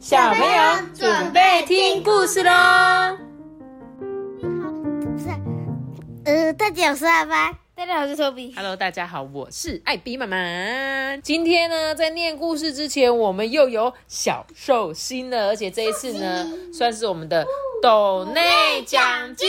[0.00, 0.52] 小朋友
[0.94, 2.50] 准备听故事喽。
[6.24, 7.52] 呃，大家好，我是阿巴。
[7.80, 8.52] 大家好，我是托比。
[8.54, 10.36] Hello，大家好，我是艾比妈妈。
[11.22, 17.42] 今天呢，在念故事之前，我们又有小寿星了，而且这一次呢，算是我们的
[17.82, 19.48] 斗内奖金。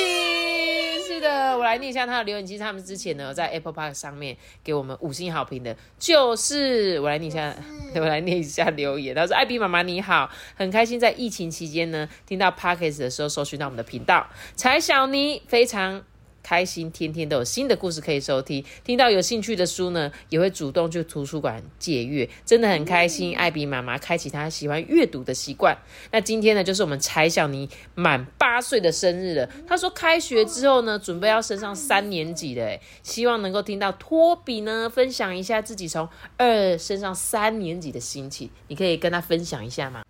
[1.06, 2.46] 是的，我来念一下他的留言。
[2.48, 7.54] 其实他们之前呢，在 Apple Park 上面给我们五星好评的，就是我来念一下，
[7.96, 9.14] 我来念一下留言。
[9.14, 14.26] 他说：“艾比妈妈你好，很开心在疫情期间呢，听到 Parkes 的时候，搜寻到我们的频道。
[14.56, 16.02] 柴小妮非常。”
[16.44, 18.64] 开心，天天都有新的故事可以收听。
[18.84, 23.36] 听到有兴趣的书呢，也会主动去图书馆借阅，真的很开心。
[23.36, 25.78] 艾比妈妈开启她喜欢阅读的习惯。
[26.12, 29.50] 那今天呢，就是我们柴小妮满八岁的生日了。
[29.68, 38.50] 她说开学之后呢，准备要升上三年级了，诶希望能够听到托比呢分享一下自己从二升上三年级的心情。
[38.68, 40.04] 你可以跟她分享一下吗？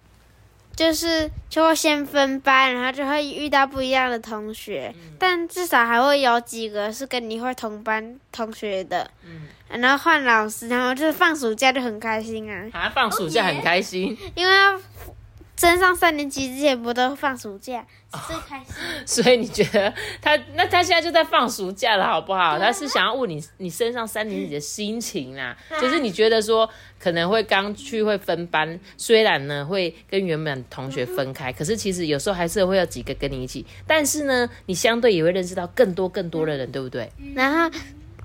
[0.82, 9.08] 就是就会先分班，然后就会遇到不一样的同学，嗯但至少还会有几个是跟你会同班同学的。
[9.24, 9.48] 嗯
[9.80, 14.18] 然后换老师，然后就是放暑假就很开心啊，啊，放暑假很开心。
[14.36, 14.78] 因为要
[15.62, 17.86] 升上三年级之前不都放暑假，
[18.28, 18.74] 最开心。
[19.06, 22.58] 所以你觉得他那他现在就在放暑假了，好不好？
[22.58, 26.68] 他是想要问你你升上三年级的心情啦， 就是你觉得说
[27.00, 37.08] 可能会刚去会分班，虽然呢会跟原本同学分开，可是其实有时候还是会有几个跟你一起，但是呢，你相对也会认识到更多更多的人，对不对？
[37.36, 37.78] 然后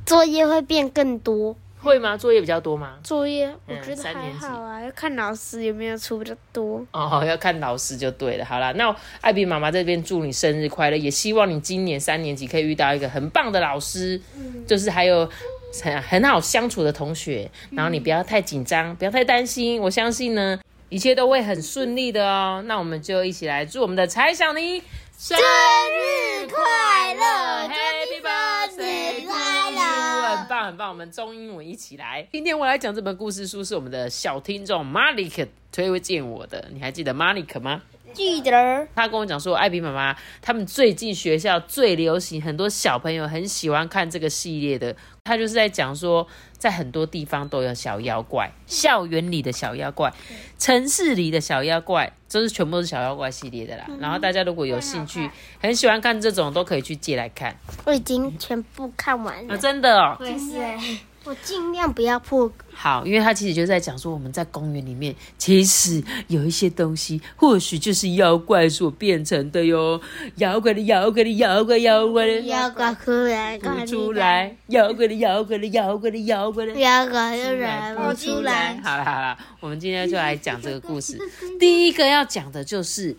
[0.06, 1.54] 作业会变更多，
[1.86, 2.16] 会吗？
[2.16, 2.98] 作业比较多吗？
[3.04, 6.84] 作业我嗯觉得还好啊，要看老师有没有出比较多。
[6.90, 8.44] 哦，要看老师就对了。
[8.44, 14.20] 好啦，那艾比妈妈这边祝你生日快乐，也希望你今年三年级可以遇到一个很棒的老师，
[14.66, 15.30] 就是还有
[15.84, 17.48] 很很好相处的同学。
[17.70, 22.62] 然后你不要太紧张，不要太担心，我相信呢，一切都会很顺利的哦。
[22.66, 24.82] 那我们就一起来祝我们的柴小妮
[25.16, 28.55] 生日快乐，Happy birthday
[30.66, 32.26] 很棒，我们中英文一起来。
[32.32, 37.82] 今天我来讲这本故事书是我们的小听众 Malik 推荐我的，你还记得 Malik 吗？
[38.16, 44.96] 记得他跟我讲说，艾比妈妈他们最近学校最流行，很多小朋友很喜欢看这个系列的。
[45.24, 50.12] 他就是在讲说，在很多地方都有小妖怪，校园里的小妖怪，
[50.58, 53.86] 城市里的小妖怪，这是全部都是小妖怪系列的啦。
[54.00, 55.28] 然后大家如果有兴趣，
[55.60, 57.54] 很喜欢看这种，都可以去借来看。
[57.84, 59.58] 我已经全部看完啊，了。
[59.58, 60.16] 真的哦。
[60.20, 60.78] 也是哎，
[61.26, 62.64] 我尽量不要破格。
[62.72, 70.00] 好，因为他其实就在讲说，我们在公园里面，其实有一些东西，或许就是妖怪所变成的哟。
[70.36, 76.74] 妖怪的妖怪的妖怪妖怪的妖怪出来，不出来，妖怪的妖怪的妖怪的妖怪的。
[76.74, 78.80] 妖怪又来不出来。
[78.84, 81.18] 好了好了，我们今天就来讲这个故事。
[81.58, 83.16] 第一个要讲的就是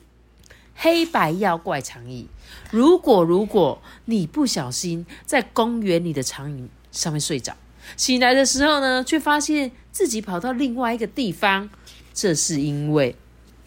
[0.76, 2.30] 黑白妖怪长椅。
[2.72, 7.54] 如果如果你不小心在公园里的长椅上面睡着，
[7.96, 11.70] 醒来的时候呢，却发现自己跑到另外一个地方，
[12.14, 13.16] 这是因为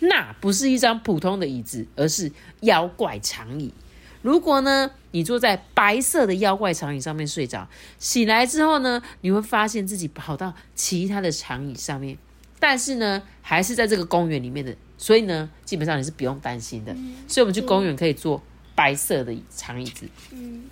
[0.00, 2.30] 那不是一张普通的椅子，而是
[2.60, 3.72] 妖怪长椅。
[4.22, 7.66] 如果呢，你坐在白色的妖怪长椅上面睡着，
[7.98, 12.18] 醒来之后呢，你会发现自己跑到其他的长椅上面，
[12.58, 16.94] 但是呢，还是在这个公园里面的，所以呢，基本上你是不用担心的。
[17.26, 18.42] 所以我们去公园可以坐
[18.74, 20.06] 白色的长椅子。
[20.32, 20.64] 嗯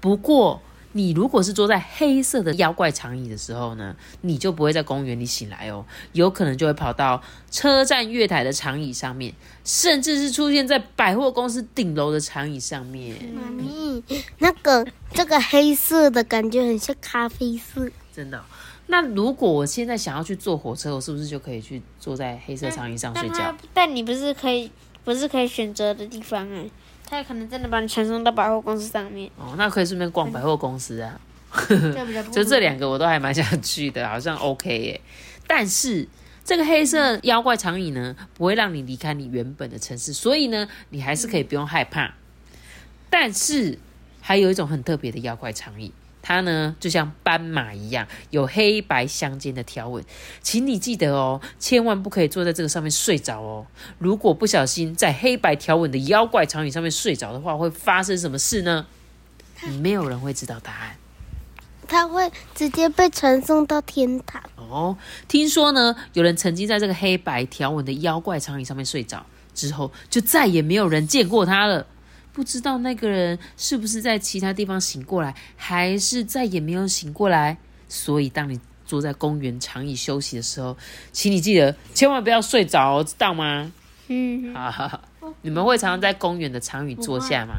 [0.00, 0.60] 不过
[0.92, 9.34] 你如果是坐在黑色的妖怪长椅的时候呢，你就不会在公园里醒来哦，有可能就会跑到车站月台的长椅上面，
[9.64, 13.16] 甚至是出现在百货公司顶楼的长椅上面。
[13.34, 14.02] 妈咪，
[14.38, 17.88] 那个这个黑色的感觉很像咖啡色。
[18.12, 18.42] 真的哦、
[18.86, 23.56] 那如果我现在想要去坐火车，我是不是就可以去坐在黑色长椅上睡觉但？
[23.74, 24.70] 但你不是可以
[25.04, 26.68] 不是可以选择的地方哎，
[27.08, 31.18] 他有可能真的把你传送到百货公司上面，哦，那可以顺便逛百货公司啊。
[32.30, 35.00] 就这两个我都还蛮想去的，好像 OK 耶。
[35.46, 36.06] 但是
[36.44, 42.12] 这个黑色妖怪长椅呢，不会让你离开你原本的城市，所以呢，你还是可以不用害怕。
[43.08, 43.78] 但是
[44.20, 50.04] 还有一种很特别的妖怪长椅，它呢就像斑马一样，有黑白相间的条纹。
[50.42, 53.66] 请你记得哦，千万不可以坐在这个上面睡着哦。
[53.98, 58.86] 如果不小心在黑白条纹的妖怪长椅上面睡着的话，会发生什么事呢？
[59.80, 60.96] 没有人会知道答案。
[61.86, 64.42] 他会直接被传送到天堂。
[64.56, 69.24] 哦，听说呢，有人曾经在这个黑白条纹的妖怪长椅上面睡着，
[69.54, 71.86] 之后就再也没有人见过他了。
[72.38, 77.56] 不知道那个人是不是在其他地方醒过来，还是再也没有醒过来。
[77.88, 80.76] 所以，当你坐在公园长椅休息的时候，
[81.10, 83.72] 请你记得千万不要睡着哦，知道吗？
[84.06, 85.02] 嗯，好
[85.42, 87.54] 你们会常常在公园的长椅坐下吗？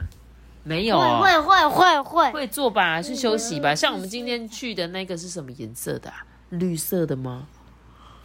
[0.63, 3.75] 没有哦，会会会会，会坐吧，去休息吧。
[3.75, 6.25] 像我们今天去的那个是什么颜色的、啊？
[6.51, 7.47] 绿色的吗？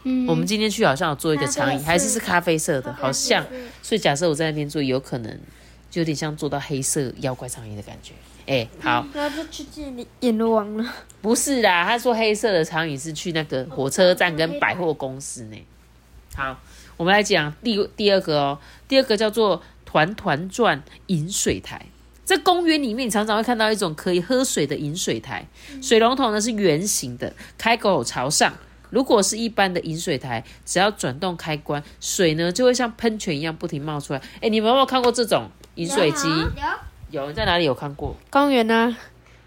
[0.04, 3.44] 嗯我们今天去好像有坐一个长椅，还是是咖啡色的，好像。
[3.82, 5.40] 所以假设我在那边坐，有可能
[5.94, 8.14] 就有点像做到黑色妖怪长椅的感觉。
[8.46, 10.92] 哎、好，然后就去见阎罗王了。
[11.22, 15.56] 不是啦，他说黑色的长椅是去那个火车站跟百货公司呢。
[16.34, 16.58] 好，
[16.96, 18.58] 我们来讲第第二个哦，
[18.88, 21.86] 第二个叫做团团转饮水台。
[22.24, 25.46] 在公园里面，你常常会看到一种可以喝水的饮水台，
[25.80, 28.52] 水龙头呢是圆形的，开口朝上。
[28.94, 34.22] 如果是一般的饮水台，只要转动开关，水呢就会像喷泉一样不停冒出来。
[34.40, 36.28] 哎，你们有没有看过这种饮水机？
[37.10, 38.16] 有，有在哪里有看过？
[38.30, 38.96] 公园呢，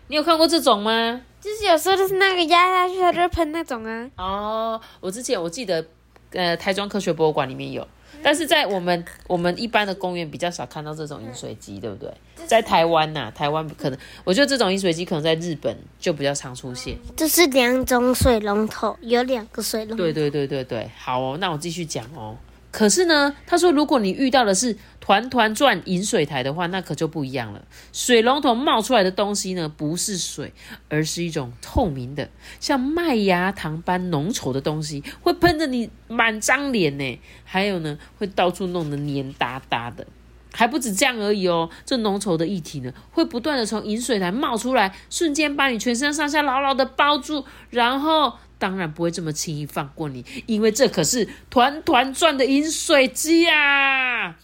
[0.09, 1.21] 你有看过这种吗？
[1.39, 4.09] 就是有时候就是那个压下去，它就喷那种啊。
[4.17, 5.85] 哦，我之前我记得，
[6.31, 7.87] 呃，台中科学博物馆里面有，
[8.23, 12.11] 但是在我们我们一般的公园比较少看到这种饮水机，对不对？
[12.45, 16.97] 在台湾呐、台湾可能，我觉得这种饮水机可能在日本就比较常出现。
[17.15, 20.03] 这是两种水龙头，有两个水龙头。
[20.03, 22.37] 对对对对对，好哦，那我继续讲哦。
[22.77, 27.65] 可是呢，他说如果你遇到的是团团转饮水台的话，那可就不一样了。
[27.91, 30.53] 水龙头冒出来的东西呢，不是水，
[30.87, 32.29] 而是一种透明的，
[32.59, 37.19] 像麦芽糖般浓稠的东西，会喷着你满张脸呢。
[37.43, 40.05] 还有呢，会到处弄得黏哒哒的。
[40.53, 54.35] 还不止这样而已哦，这浓稠的液体呢，会不断的从饮水台冒出来，瞬间把你全身上下牢牢的包住，然后当然不会这么轻易放过你，因为这可是团团转的饮水机啊！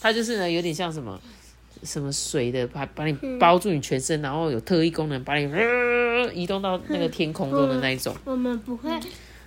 [0.00, 1.20] 它就是呢，有点像什么
[1.82, 8.14] 什么水的，把把你包住你全身，然后有特异功能，把你、呃、移动到那个天空中的那一种。
[8.24, 8.90] 我们不会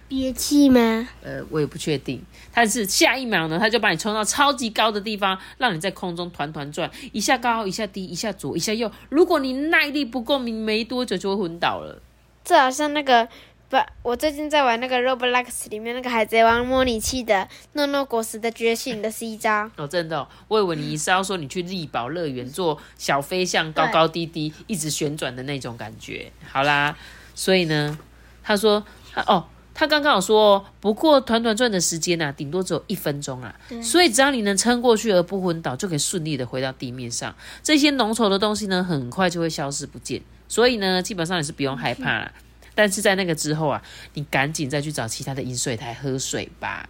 [0.07, 1.07] 憋气吗？
[1.23, 2.21] 呃，我也不确定，
[2.53, 8.91] 但是下一秒呢，他就把你冲到超级高的地方，让你在空中团团转，一下高，一下低，一下左，一下右。
[9.09, 11.99] 如果你耐力不够，你没多久就会昏倒了。
[12.43, 13.27] 这好像那个
[13.73, 19.67] 不，我最近在玩那个 Roblox 里面那个海贼王模拟器的诺诺果实的觉醒的 C 招。
[19.77, 26.31] 哦，真的、哦，我以为你是要说你去力宝乐园做小飞象，高高低低，一直旋转的那种感觉。
[26.51, 26.95] 好啦，
[27.33, 27.97] 所以呢，
[28.43, 29.43] 他说他哦。
[29.75, 37.35] 他刚刚有说哦，不过团团转的时间呐、啊，顶多只有一分钟啊，所以只要你能撑过去而不昏倒，就可以顺利的回到地面上。
[37.63, 42.31] 这些浓稠的东西呢，很快就会消失不见，所以呢，基本上你是不用害怕啦。
[42.75, 43.81] 但是在那个之后啊，
[44.13, 46.89] 你赶紧再去找其他的饮水台喝水吧。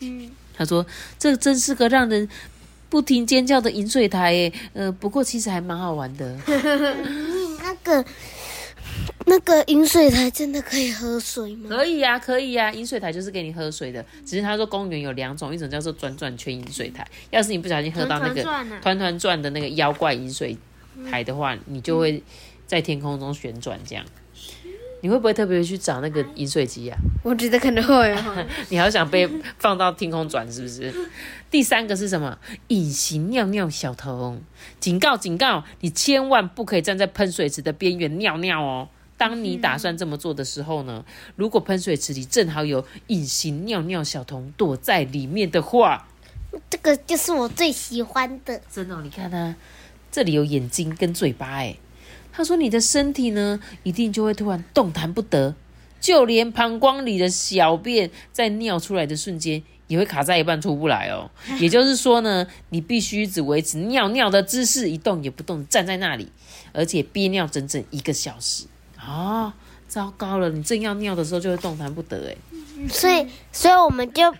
[0.00, 0.84] 嗯，他说
[1.18, 2.28] ：“这真是个让人
[2.88, 4.52] 不停尖叫的饮水台耶。
[4.72, 6.36] 呃，不过其实还蛮好玩的。
[7.62, 8.04] 那个
[9.26, 11.68] 那个饮水台真的可以喝水吗？
[11.70, 14.04] 可以呀、可以呀、饮水台就是给你喝水的。
[14.24, 17.06] 只是他说公园有两种，一种叫做转转圈饮水台。
[17.30, 20.56] 要是你不小心喝到那个团团转啊团团转的那个妖怪饮水
[21.10, 22.22] 台的话，你就会
[22.66, 24.04] 在天空中旋转这样。
[25.04, 28.46] 你会不会特别去找那个饮水机呀、我觉得可能会哦。
[28.70, 29.28] 你好想被
[29.60, 30.90] 放到天空转，是不是？
[31.50, 32.38] 第三个是什么？
[32.68, 34.40] 隐形尿尿小童，
[34.80, 38.88] 警告警告，你千万不可以站在喷水池的边缘尿尿哦。
[39.18, 41.04] 当你打算这么做的时候呢，
[41.36, 46.08] 如果喷水池里正好有隐形尿尿小童躲在里面的话，
[46.70, 48.58] 这个就是我最喜欢的。
[48.72, 49.54] 真的哦、你看啊，
[50.10, 51.76] 这里有眼睛跟嘴巴，哎，
[52.36, 55.54] 他说你的身体呢，一定就会突然动弹不得，
[56.00, 61.30] 就连膀胱里的小便在尿出来的瞬间，也会卡在一半出不来哦。
[61.60, 66.28] 也就是说呢，你必须只维持尿尿的姿势，一动也不动，站在那里，
[66.72, 68.64] 而且憋尿整整一个小时。
[68.96, 69.54] 啊、
[69.86, 70.48] 糟糕了！
[70.48, 72.36] 你正要尿的时候就会动弹不得，哎，
[72.88, 74.34] 所以，所以我们就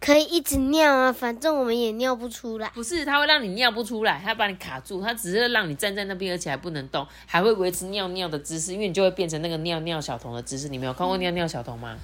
[0.00, 2.70] 可以一直尿啊，反正我们也尿不出来。
[2.74, 10.68] 不是，它会让你尿不出来，它把你卡住，它只是让你站在那边，而且还不能动，还会维持尿尿的姿势，因为你就会变成那个尿尿小童的姿势。
[10.68, 11.96] 你没有看过尿尿小童吗？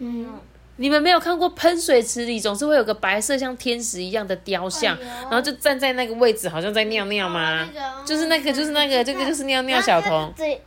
[0.00, 0.26] 嗯，
[0.76, 7.68] 你们没有看过喷水池里总是会有个白色像天使一样的雕像，然后就站在那个位置，好像在尿尿吗？
[8.04, 10.32] 就是那个，就是那个，这个就是尿尿小童。
[10.36, 10.60] 嘴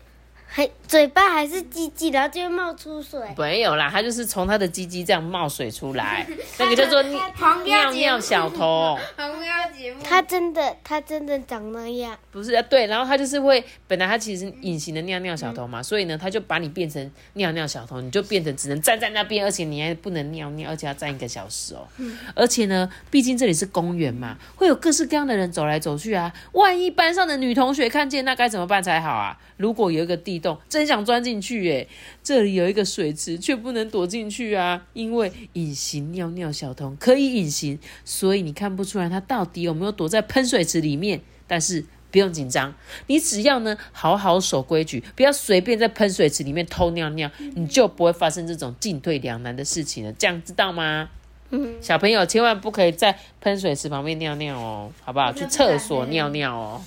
[0.53, 3.17] 还嘴巴还是鸡鸡，然后就会冒出水。
[3.37, 6.27] 没有啦，它就是从它的鸡鸡这样冒水出来，
[6.59, 8.99] 那个叫做尿尿尿小童。
[9.15, 10.01] 黄标节目。
[10.03, 12.17] 它 真的，它真的长那样。
[12.31, 21.87] 不是啊，对，然后它就是会，本来它其实是隐形的尿尿小童嘛，所以呢，它就把你变成尿尿小童，你就变成只能站在那边，而且你还不能尿尿，而且要站一个小时哦。
[22.35, 29.37] 而且呢，毕竟这里是公园嘛，会有各式各样的人走来走去啊，万一班上的女同学看见，那该怎么办才好啊？
[29.55, 31.87] 如果有一个地动，真想钻进去耶。
[32.23, 41.21] 这里有一个水池，却不能躲进去啊，因为隐形尿尿小童可以隐形，所以你看不出来他到底有没有躲在喷水池里面。
[41.47, 42.73] 但是不用紧张，
[43.07, 50.13] 你只要呢好好守规矩，不要随便在喷水池里面偷尿尿，你就不会发生这种进退两难的事情了。
[50.13, 51.09] 这样知道吗？
[51.49, 55.33] 嗯，小朋友千万不可以在喷水池旁边尿尿哦，好不好？
[55.33, 56.81] 去厕所尿尿哦。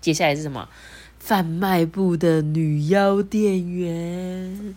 [0.00, 0.66] 接下来是什么？
[1.30, 4.74] 贩卖部的女妖店员，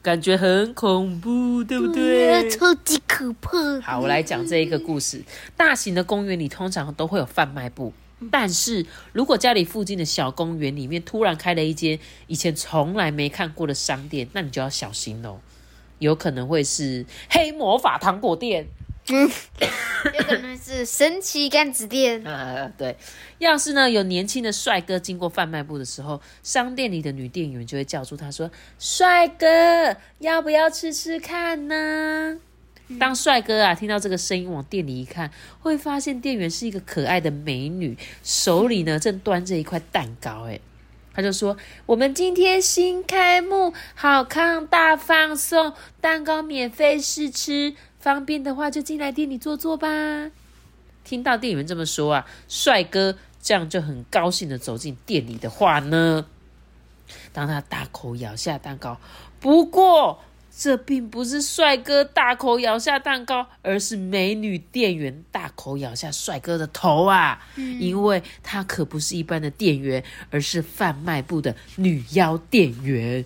[0.00, 2.48] 感觉很恐怖，对不对？
[2.48, 3.80] 超级可怕。
[3.80, 5.20] 好，我来讲这一个故事。
[5.56, 7.92] 大型的公园里通常都会有贩卖部，
[8.30, 15.40] 但是如果家里附近的小公园里面突然开了一间以前从来没看过的商店，那你就要小心喽，
[15.98, 18.68] 有可能会是黑魔法糖果店。
[20.14, 22.22] 有可能是神奇干子店。
[22.24, 22.96] 呃，对，
[23.38, 32.38] 要是呢有年轻的帅哥经过贩卖部的时候，商店里的女店员就会叫住他说：“帅哥，要不要吃吃看呢？”
[32.98, 40.48] 当帅哥啊听到这个声音往店里一看，会发现店员是一个可爱的美女，手里呢正端着一块蛋糕。
[40.48, 40.58] 哎，
[41.14, 49.88] 他就说：“我们今天新开幕，好康大放送，蛋糕免费试吃，方便的话就进来店里坐坐吧。”
[51.04, 56.26] 听到店员这么说啊，帅哥这样就很高兴的走进店里的话呢，
[57.32, 59.00] 当他大口咬下蛋糕，
[59.40, 60.22] 不过
[60.54, 67.40] 这并不是帅哥大口咬下蛋糕，而是美女店员大口咬下帅哥的头啊！
[67.56, 73.24] 因为他可不是一般的店员，而是贩卖部的女妖店员。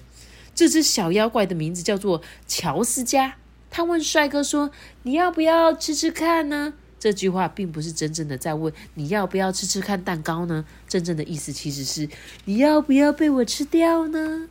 [0.54, 3.37] 这只小妖怪的名字叫做乔斯加。
[3.76, 4.71] 他问帅哥说
[5.02, 12.09] ：“你要不要吃吃看呢？”这句话并不是真正的在问你要不要吃吃看蛋糕呢，真正的意思其实是
[12.45, 14.49] 你要不要被我吃掉呢？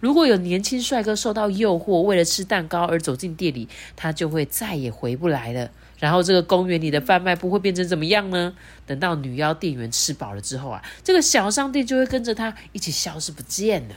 [0.00, 5.70] 如果有年轻帅哥受到诱惑，为了吃蛋糕而走进店里，他就会再也回不来了。
[6.00, 8.54] 然后这个公园里的贩卖部会变成怎么样呢？
[8.84, 13.94] 等到女妖店员吃饱了之后啊，这个小商店就会跟着他一起消失不见了。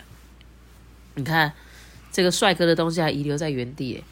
[1.15, 1.53] 你看，
[2.11, 4.03] 这个帅哥的东西还遗留在原地，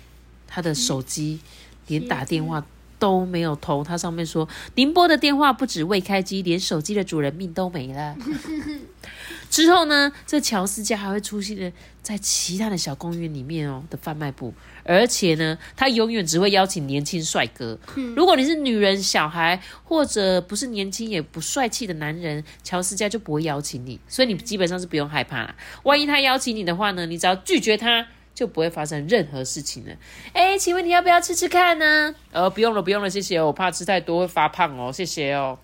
[0.53, 1.39] 他的手机
[1.87, 2.63] 连打电话
[2.99, 8.15] 都没有通，他上面说您拨的电话不止未开机，连手机的主人命都没了。
[9.49, 17.79] 之后呢，这乔斯家还会出现在其他的小公园里面哦的贩卖部，而且呢，他永远只会邀请年轻帅哥。
[18.15, 25.55] 如果你是女人、小孩，或者不是年轻也不帅气的男人，乔斯家就不会邀请你，所以你基本上是不用害怕。
[25.83, 28.07] 万一他邀请你的话呢，你只要拒绝他。
[28.33, 29.95] 就不会发生任何事情了。
[30.33, 32.15] 哎，请问你要不要吃吃看呢？
[32.31, 35.57] 呃，不用了，不用了，谢谢哦，我怕吃太多会发胖哦，谢谢哦。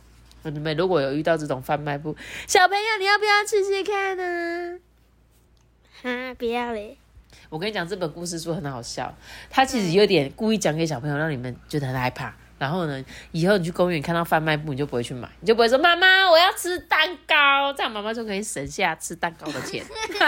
[0.44, 2.16] 你们如果有遇到这种贩卖部，
[2.48, 4.80] 小朋友你要不要吃吃看呢？
[6.04, 6.98] 啊，不要嘞。
[7.50, 9.14] 我跟你讲，这本故事书很好笑，
[9.50, 12.36] 它其实有点故意讲给小朋友，让你们觉得很害怕。
[12.60, 19.84] 然后呢，以后你去公园看到贩卖部，你就不会去买，你就不会说妈妈我要吃蛋糕，这样妈妈就可以省下吃蛋糕的钱。
[19.90, 20.20] 对，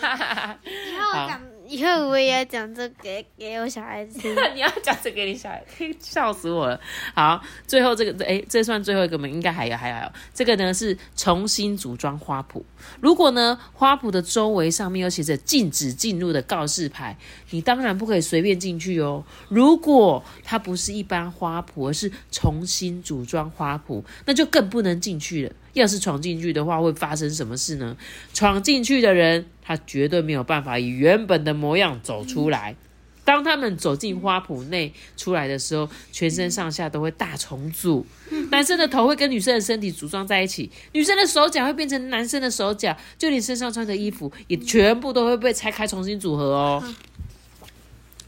[0.90, 1.40] 以后讲，
[1.70, 4.34] 以后我也要讲这给给我小孩子听。
[4.54, 5.64] 你要讲这给你小孩，
[6.00, 6.80] 笑死我了。
[7.14, 9.28] 好，最后这个，哎，这算最后一个吗？
[9.28, 12.60] 应该还有，还有这个呢是重新组装花圃。
[13.00, 17.16] 如果呢花圃的周围上面有写着禁止进入的告示牌，
[17.50, 19.24] 你当然不可以随便进去哦。
[19.48, 25.54] 如果它不是一般花圃，而是重新组装花圃，那就更不能进去了。
[25.72, 27.96] 要是闯进去的话，会发生什么事呢？
[28.32, 32.76] 闯进去的人，他绝对没有办法以原本的模样走出来。
[33.24, 38.04] 当他们走进花圃内出来的时候，全身上下都会大重组。
[38.50, 46.82] 男生的头会跟女生的身体组装在一起，女生的手脚会变成男生的手脚，就连身上穿的衣服也全部都会被拆开重新组合哦。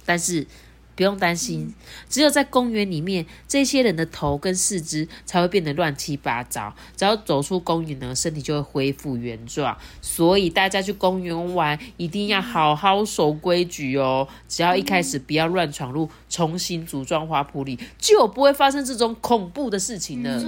[0.05, 0.47] 但是。
[0.95, 1.73] 不用担心，
[2.09, 6.75] 只有在公园里面，这些人的头跟四肢才会变得乱七八糟。
[6.97, 9.77] 只要走出公园呢，身体就会恢复原状。
[10.01, 14.29] 所以大家去公园玩，一定要好好守规矩哦。
[14.49, 20.39] 只要一开始不要乱闯入重新组装花圃里，就不会发生这种恐怖的事情了。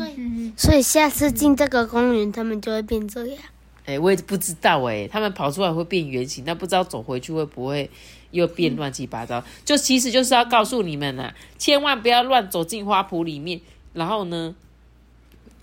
[0.57, 3.39] 所以下次进这个公园，他们就会变这样。
[3.87, 7.91] 哎，我也不知道哎，他们跑出来会变圆形，但不知道走回去会不会？
[8.35, 13.61] 又变乱七八糟，就其实就是要告诉你们呐，千万不要乱走进花圃里面，
[13.95, 14.55] 然后呢，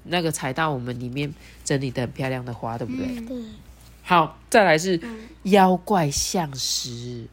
[0.05, 1.31] 那个踩到我们里面
[1.63, 3.05] 整理的很漂亮的花，对不对？
[3.27, 3.37] 对。
[4.03, 4.99] 好，再来是
[5.43, 7.27] 妖怪象石。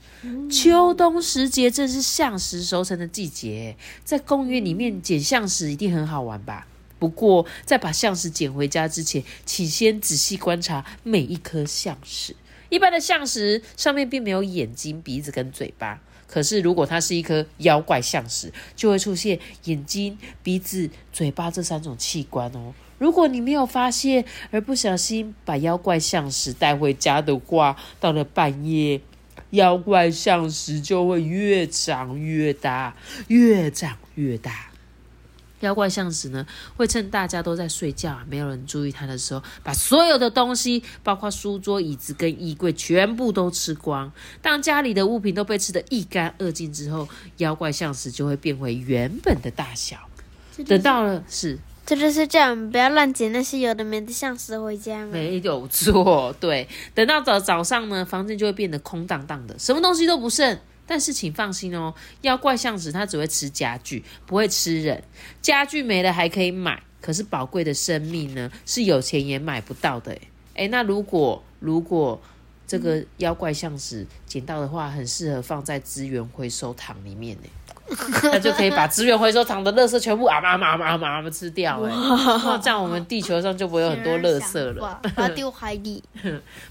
[0.51, 6.67] 秋冬时节正是象石熟成的季节，在公园里面捡象石一定很好玩吧？
[6.99, 12.35] 不过，在把相石捡回家之前，请先仔细观察每一颗象石。
[12.69, 22.75] 一般的象石上面并没有眼睛、鼻子跟嘴巴，可是如果它是一颗妖怪象石，就会出现眼睛、鼻子、嘴巴这三种器官哦。
[22.99, 29.01] 如果你没有发现，而不小心把妖怪象石带回家的话，到了半夜，
[29.51, 32.97] 妖怪象石就会越长越大，
[33.29, 34.68] 越长越大。
[35.61, 36.47] 妖怪橡石呢，
[36.77, 44.11] 会趁大家都在睡觉啊，没有人注意它的时候，把所有的东西，包括书桌、椅子跟衣柜，全部都吃光。
[44.41, 49.97] 当家里的物品都被吃得一干二净之后，妖怪橡石就会变回原本的大小。
[50.67, 55.13] 等到了是这就是叫我们不要乱捡那些有的没的橡石回家嘛。
[55.13, 56.69] 没有错，对。
[56.95, 60.59] 等到早早上呢，房间就会变得空荡荡的，什么东西都不剩。
[60.89, 65.01] 但是请放心哦，妖怪橡石它只会吃家具，不会吃人。
[65.43, 70.17] 家具没了还可以买，可是宝贵的生命呢，是有钱也买不到的。
[70.55, 72.21] 诶那如果如果
[72.67, 77.49] 这个妖怪橡石捡到的话，很适合放在资源回收桶里面呢。
[78.25, 85.01] 那就可以把资源回收厂的垃圾全部啊嘛嘛嘛嘛嘛吃掉哎，那这样我们地球上就不会有很多垃圾了。
[85.15, 86.03] 把它丢海底，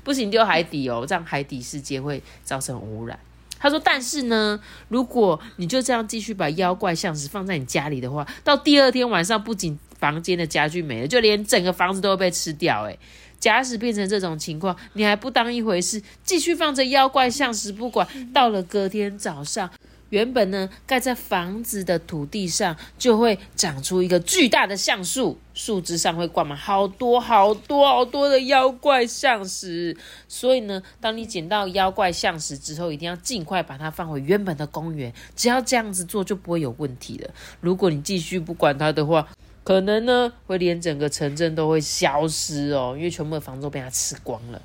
[0.03, 3.17] 不行丢海底哦，这样海底世界会造成污染。
[3.59, 4.59] 他说：“但是呢，
[4.89, 12.83] 如果你就这样继续把妖怪像石放在你家里的话，到第二天晚上，不仅房间的家具没了，就连整个房子都会被吃掉。
[12.83, 12.97] 诶
[13.39, 19.69] 假使变成这种情况，你还不当一回事，继续放着妖怪像石不管，到了隔天早上。”
[20.09, 29.95] 原本呢，盖在房子的土地上就会长出一个巨大的橡树，树枝上会挂满好多好多好多的妖怪橡石。
[30.27, 35.13] 所以呢，当你捡到妖怪橡石之后，一定要尽快把它放回原本的公园。
[35.35, 37.29] 只要这样子做，就不会有问题了。
[37.59, 39.27] 如果你继续不管它的话，
[39.67, 44.61] 可能呢会连整个城镇都会消失哦，因为全部的房子都被它吃光了。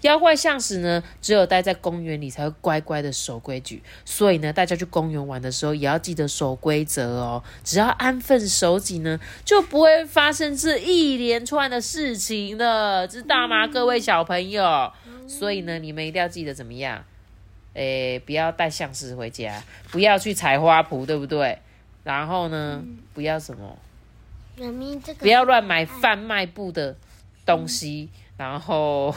[0.00, 7.44] 妖怪橡石呢，只有待在公园里才会乖乖的守规矩，所以呢，大家去公园玩的时候也要记得守规则哦。
[7.64, 14.90] 只要安分守己呢，就不会发生这一连串的事情了，知道吗，各位小朋友？
[15.28, 17.04] 所以呢，你们一定要记得怎么样？
[17.74, 21.58] 诶，不要带相师回家，不要去采花圃，对不对？
[22.04, 23.76] 然后呢，不要什么？
[25.18, 26.96] 不要乱买贩卖部的
[27.44, 29.14] 东西，然后。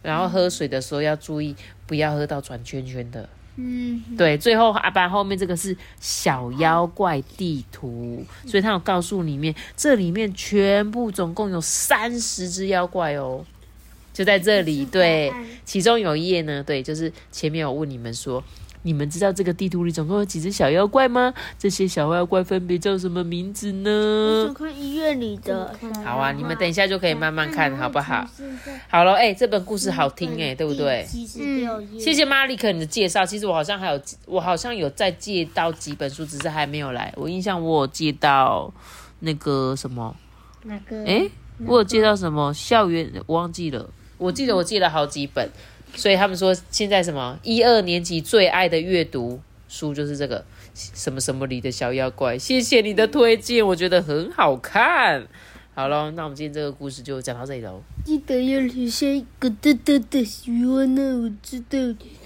[0.00, 3.28] 然后喝水的时候要注意，不要喝到转圈圈的。
[3.56, 4.38] 嗯，对。
[4.38, 13.44] 最后阿爸后面这个是小妖怪地图，所以他有告诉里面，这里面全部总共有三十只妖怪哦，
[14.14, 14.86] 就在这里。
[14.86, 15.32] 对，
[15.64, 18.42] 其中有一页呢，对，就是前面我问你们说。
[18.82, 21.34] 你们知道这个地图里总共有几只小妖怪吗？
[21.58, 24.44] 这些小妖怪分别叫什么名字呢？
[24.46, 25.74] 想看医院里的。
[26.04, 28.26] 好啊，你们等一下就可以慢慢看，好不好？
[28.88, 31.06] 好了，哎，这本故事好听哎，对不对？
[31.40, 31.98] 嗯。
[31.98, 33.26] 谢谢马里克你的介绍。
[33.26, 37.12] 其实我好像还有，我好像有再借到几本书，只是还没有来。
[37.16, 38.72] 我印象我有借到
[39.20, 40.14] 那个什么？
[40.62, 41.04] 哪个？
[41.04, 41.28] 哎，
[41.66, 42.52] 我有借到什么？
[42.54, 43.90] 校园我忘记了。
[44.16, 45.48] 我记得我借了好几本。
[45.94, 52.38] 所以他们说，现在什么一二年级最爱的阅读书就是这个什么什么里的小妖怪。
[52.38, 55.26] 谢谢你的推荐，我觉得很好看。
[55.74, 57.80] 好了，那我们今天这个故事就讲到这里喽。
[58.04, 61.78] 记得要留下一个大大的喜欢呢，我知道。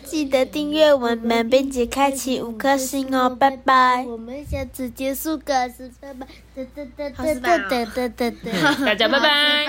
[0.05, 4.05] 记得订阅我们，并且开启五颗星哦，拜拜。
[4.07, 6.27] 我们下次结束歌是拜拜。
[8.85, 9.67] 大家拜拜。